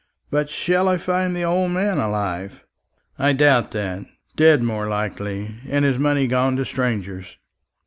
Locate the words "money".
5.99-6.25